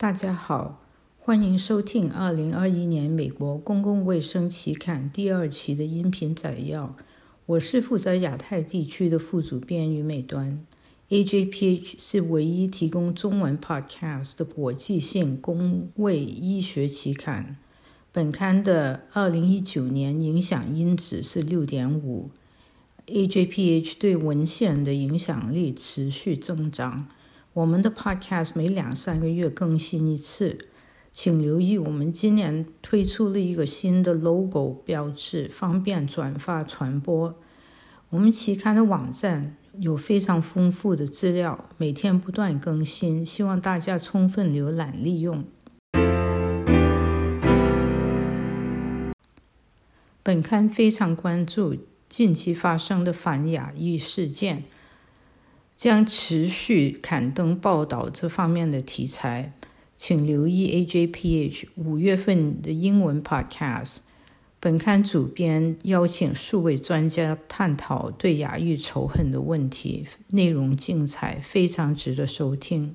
[0.00, 0.80] 大家好，
[1.18, 6.96] 欢迎收听二零二一年美国公共卫生期刊第二期的音频摘要。
[7.44, 10.64] 我是负责亚太地区的副主编于美端。
[11.10, 17.58] AJPH 是唯一提供中文 podcast 的国际性公卫医学期刊。
[18.10, 22.30] 本刊的二零一九年影响因子是六点五。
[23.06, 27.06] AJPH 对文献的影响力持续增长。
[27.60, 30.56] 我们的 Podcast 每两三个月更新一次，
[31.12, 37.38] 请留意我们今年推出了一个新的 logo 标志，方便转发传播。
[38.08, 45.44] 我们期刊的网站有非常丰富的资料，每天不断更新，希望大家充分浏览利用。
[50.22, 51.76] 本刊非常关注
[52.08, 54.64] 近期发生的反亚裔事件。
[55.80, 59.54] 将持续刊登报道这方面的题材，
[59.96, 64.00] 请留意 AJPH 五月份的英文 Podcast。
[64.60, 72.94] 本刊主编邀请数位专家探讨对亚裔仇恨的问题，内容精彩，非常值得收听。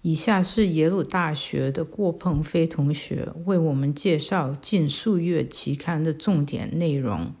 [0.00, 7.32] 以下是耶鲁大学的郭鹏飞同学为我们介绍近数月期刊的重点内容。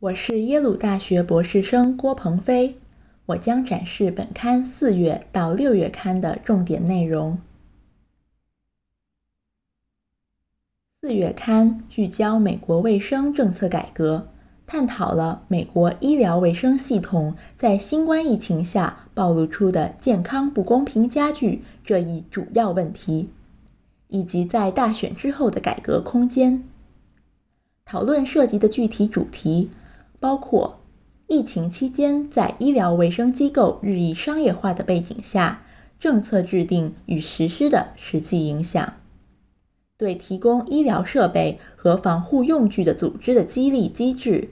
[0.00, 2.76] 我是耶鲁大学博士生郭鹏飞，
[3.26, 7.40] 我将展示本刊四月到六月刊的重点内容。
[11.00, 14.28] 四月刊聚焦美国卫生政策改革，
[14.68, 23.30] 探讨了美国医疗卫生系统在新冠疫情下暴露出的健康不公平加剧这一主要问题，
[24.06, 26.62] 以及在大选之后的改革空间。
[27.84, 29.70] 讨论涉及的具体主题。
[30.20, 30.80] 包括
[31.26, 35.62] 疫情期间在医疗卫生机构日益商业化的背景下，
[36.00, 38.94] 政策制定与实施的实际影响；
[39.96, 44.48] 对提供医疗设备和防护用具的组织的激励机制；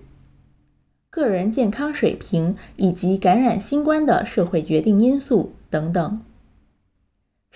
[1.08, 6.20] 个人健康水平以及感染新冠的社会决定因素等等。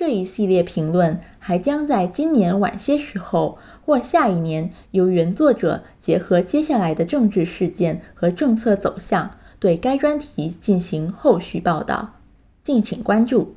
[0.00, 12.14] 这一系列评论还将在今年晚些时候或下一年由原作者结合接下来的政治事件和政策走向，对该专题进行后续报道，
[12.62, 13.56] 敬请关注。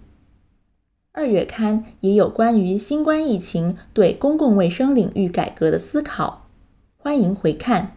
[1.13, 6.49] 二月刊也有关于新冠疫情对公共卫生领域改革的思考，
[6.97, 7.95] 欢迎回看。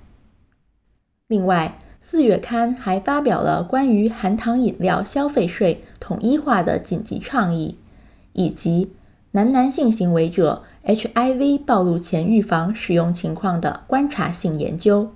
[1.26, 7.78] 另外，四月刊还发表了关于含糖饮料消费税统一化的紧急倡议。
[8.36, 8.92] 以及
[9.32, 15.10] 男男性行为者 HIV 暴露前预防使用情况的观察性研究。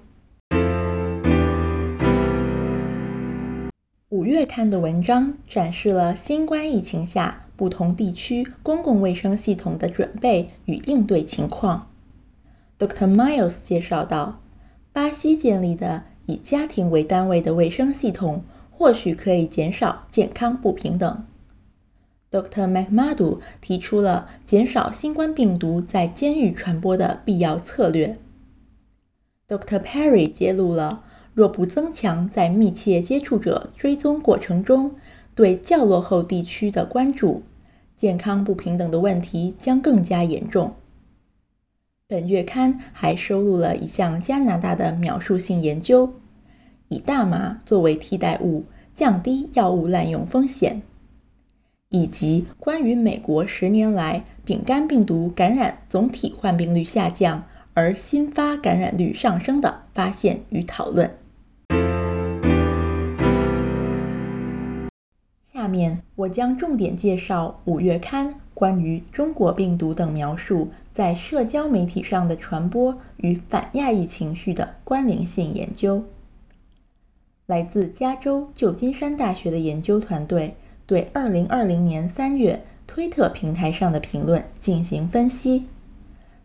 [4.08, 11.88] 五月刊的文章展示了新冠疫情下不同地区公共卫生系统的准备与应对情况。
[12.78, 13.14] Dr.
[13.14, 14.40] Miles 介绍到，
[14.92, 21.24] 巴西建立的以家庭为单位的卫生系统或许可以减少健康不平等。
[22.30, 22.68] Dr.
[22.70, 28.16] McMurdo 提出了减少新冠病毒在监狱传播的必要策略。
[29.48, 29.80] Dr.
[29.80, 31.02] Perry 揭露了，
[31.34, 34.94] 若不增强在密切接触者追踪过程中
[35.34, 37.42] 对较落后地区的关注，
[37.96, 40.74] 健康不平等的问题将更加严重。
[42.06, 46.12] 本月刊还收录了一项加拿大的描述性研究，
[46.88, 48.64] 以大麻作为替代物，
[48.94, 50.82] 降低药物滥用风险。
[51.90, 61.10] 以及关于美国十年来丙肝病毒感染总体患病率下降，而新发感染率上升的发现与讨论。
[65.42, 76.04] 下面我将重点介绍五月刊关于中国病毒等描述在社交媒体上的传播与反亚裔情绪的关联性研究。
[77.46, 80.54] 来自加州旧金山大学的研究团队。
[80.90, 85.66] 对2020年3月推特平台上的评论进行分析，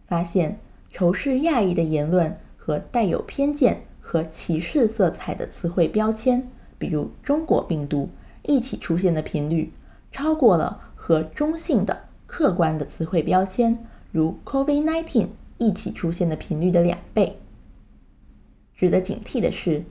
[0.06, 0.60] 发现
[0.92, 6.48] 仇视亚裔的言论和带有偏见和歧视色彩的词汇标签，
[6.78, 8.10] 比如“中国病毒”，
[8.46, 9.74] 一起出现的频率
[10.12, 13.80] 超过了和中性的客观的词汇标签，
[14.12, 15.26] 如 “COVID-19”
[15.58, 17.40] 一起出现的频率的两倍。
[18.76, 19.86] 值得警惕的是，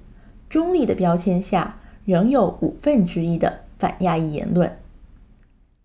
[0.48, 3.64] 中立的标签下仍有五分之一的。
[3.79, 4.76] 反亚裔言论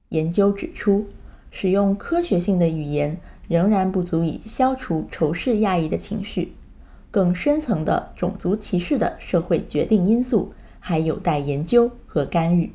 [0.09, 1.05] 研究指出，
[1.51, 6.53] 使用科学性的语言仍然不足以消除仇视亚裔的情绪。
[7.11, 12.71] 更深层的种族歧视的社会决定因素还有待研究和干预。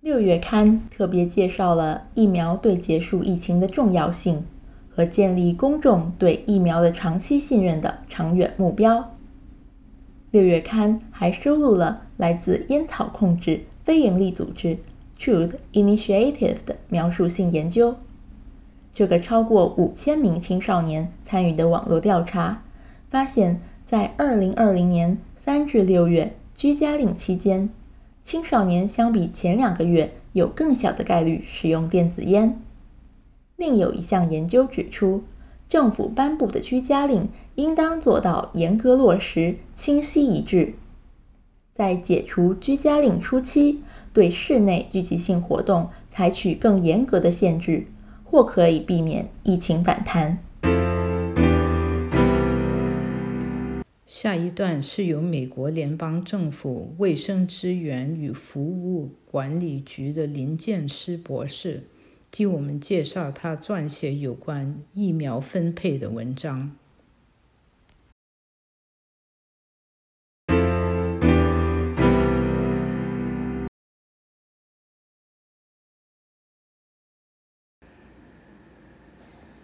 [0.00, 4.44] 六月刊特别介绍了疫苗对结束疫情的重要性
[4.88, 9.15] 和建立公众对疫苗的长期信任的长远目标。
[10.36, 14.76] 六月刊还收录了来自烟草控制非营利组织
[15.18, 17.96] Truth Initiative 的描述性研究。
[18.92, 22.62] 这个超过五千名青少年参与的网络调查
[23.08, 27.70] 发现，在二零二零年三至六月居家令期间。
[28.22, 32.60] 青少年相比前两个月有更小的概率使用电子烟。
[33.56, 35.24] 另有一项研究指出，
[35.68, 40.74] 政府颁布的居家令应当做到严格落实、清晰一致。
[41.74, 43.80] 在解除居家令初期，
[44.12, 47.86] 对室内聚集性活动采取更严格的限制，
[48.24, 50.38] 或可以避免疫情反弹。
[54.06, 61.82] 下一段是由美国联邦政府卫生资源与服务管理局的林建师博士
[62.36, 66.76] 替我们介绍他撰写有关疫苗分配的文章。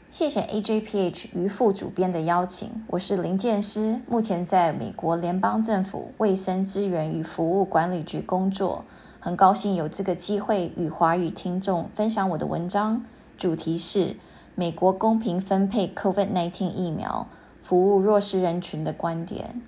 [0.08, 8.82] 谢谢 AJPH 于副主编的邀请，我是林建师，目前在美国联邦政府卫生资源与服务管理局工作，
[9.24, 13.04] 很高兴有这个机会与华语听众分享我的文章，
[13.38, 14.16] 主题是
[14.56, 17.28] 美国公平分配 COVID-19 疫苗，
[17.62, 19.62] 服务弱势人群的观点。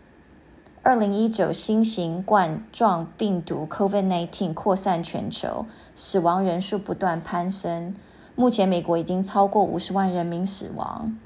[0.82, 5.64] 二零一九新型冠状病毒 COVID-19 扩散全球，
[5.94, 7.94] 死亡人数不断攀升。
[8.34, 11.16] 目前，美国已经超过五十万人民死亡。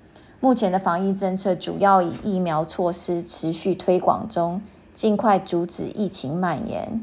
[0.40, 4.60] 目前的防疫政策主要以疫苗措施持续推广中，
[4.92, 7.02] 尽快阻止疫情蔓延。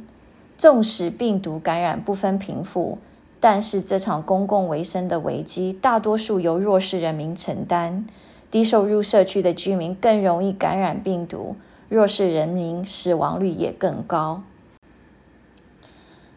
[0.57, 2.97] 纵使病毒感染不分贫富，
[3.39, 8.05] 但是这场公共卫生的危机，大多数由弱势人民承担。
[8.49, 11.55] 低收入社区的居民更容易感染病毒，
[11.89, 14.43] 弱势人民死亡率也更高。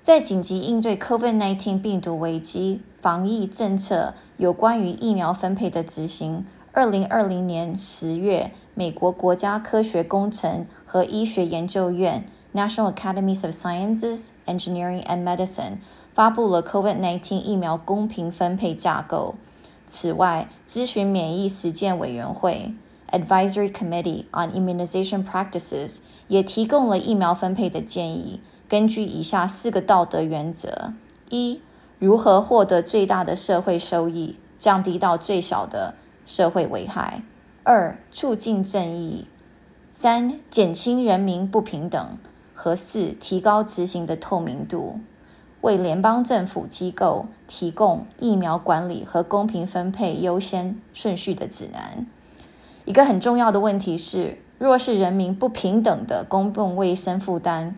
[0.02, 2.80] 在紧急应对 COVID-19 病毒危机。
[3.00, 6.44] 防疫政策有关于疫苗分配的执行。
[6.72, 12.24] 二零二零年十月，美国国家科学工程和医学研究院
[12.54, 15.78] （National Academies of Sciences, Engineering and Medicine）
[16.14, 19.34] 发布了 COVID-19 疫苗公平分配架构。
[19.86, 22.74] 此外，咨询免疫实践委员会
[23.10, 28.40] （Advisory Committee on Immunization Practices） 也提供了疫苗分配的建议。
[28.68, 30.92] 根据以下四个道德原则：
[31.30, 31.62] 一、
[31.98, 35.94] 如何获得最大的社会收益，降低到最小的
[36.26, 37.22] 社会危害？
[37.62, 39.24] 二、促进正义；
[39.90, 42.18] 三、减轻人民不平等；
[42.60, 44.98] 和四、提高执行的透明度，
[45.60, 52.04] 为联邦政府机构提供疫苗管理和公平分配优先顺序的指南。
[52.84, 57.76] 一个很重要的问题是，若是人民不平等的公共卫生负担。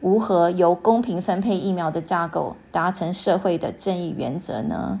[0.00, 5.00] 如何由公平分配疫苗的架构达成社会的正义原则呢？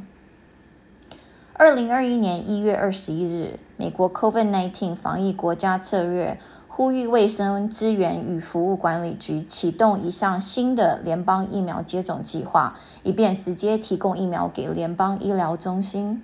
[1.52, 6.38] 二零二一年一月二十一日，美国 COVID-19 防疫国家策略
[6.72, 16.22] 呼吁卫生资源与服务管理局启动一项新的联邦疫苗接种计划，以便直接提供疫苗给联邦医疗中心。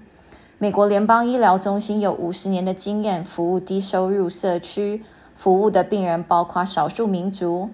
[0.58, 5.02] 美国联邦医疗中心有五十年的经验，服务低收入社区，
[5.34, 7.68] 服务的病人包括少数民族。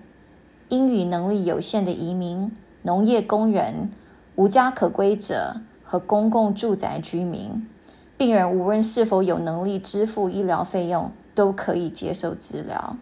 [0.71, 2.50] 英语能力有限的移民、
[2.81, 3.91] 农业工人、
[4.35, 7.69] 无家可归者和公共住宅居民，
[8.17, 12.97] 病人无论是否有能力支付医疗费用，都可以接受治疗。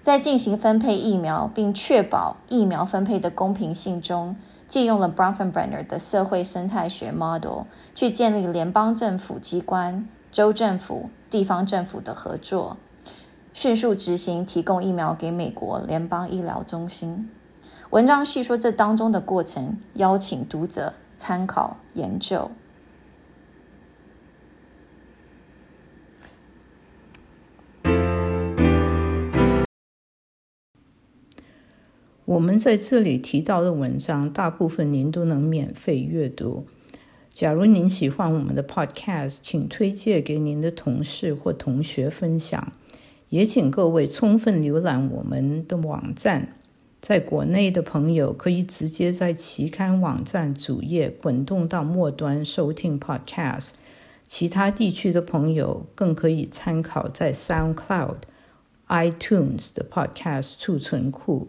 [0.00, 4.36] 在进行分配疫苗并确保疫苗分配的公平性中，
[4.68, 7.62] 借用了 Bronfenbrenner 的社会生态学 model，
[7.94, 12.76] 去建立联邦政府机关、州政府、地方政府的合作。
[13.52, 17.30] 迅速执行提供疫苗给美国联邦医疗中心。
[17.90, 22.50] 文章细说这当中的过程，邀请读者参考研究。
[32.26, 36.66] 我们在这里提到的文章，大部分您都能免费阅读。
[37.30, 42.72] 假如您喜欢我们的 Podcast，请推荐给您的同事或同学分享。
[43.28, 46.48] 也请各位充分浏览我们的网站。
[47.00, 53.70] 在国内的朋友可以直接在期刊网站主页滚动到末端收听 Podcast；
[54.26, 58.16] 其他地区的朋友更可以参考在 SoundCloud
[58.88, 61.46] iTunes 的 Podcast 储存库。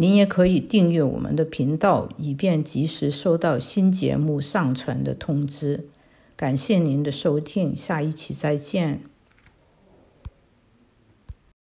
[0.00, 5.88] 您也可以订阅我们的频道，以便及时收到新节目上传的通知。
[6.34, 9.09] 感谢您的收听，下一期再见。